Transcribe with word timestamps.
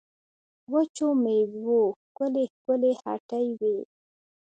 وچو 0.71 1.07
مېوو 1.23 1.81
ښکلې 2.03 2.43
ښکلې 2.53 2.91
هټۍ 3.03 3.47
وې. 3.59 3.77